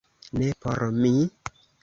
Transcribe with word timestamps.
Ne 0.43 0.47
por 0.65 0.83
mi? 1.03 1.13